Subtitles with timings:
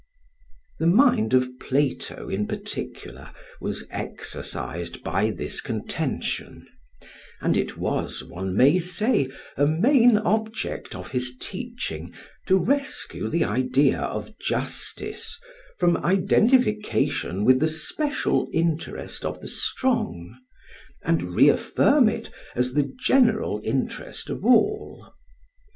[0.79, 6.65] The mind of Plato, in particular, was exercised by this contention;
[7.39, 12.13] and it was, one may say, a main object of his teaching
[12.47, 15.39] to rescue the idea of justice
[15.77, 20.35] from identification with the special interest of the strong,
[21.03, 25.13] and re affirm it as the general interest of all.